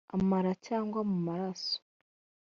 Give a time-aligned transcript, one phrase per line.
[0.15, 1.77] amara cyangwa mu maraso